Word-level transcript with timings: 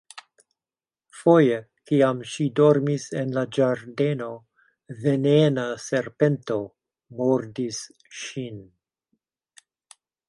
Foje, 1.17 1.57
kiam 1.91 2.23
ŝi 2.31 2.47
dormis 2.59 3.05
en 3.21 3.35
la 3.35 3.43
ĝardeno, 3.57 4.29
venena 5.05 5.67
serpento 5.89 6.59
mordis 7.21 7.83
ŝin. 8.23 8.59